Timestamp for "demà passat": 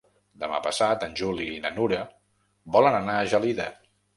0.43-1.05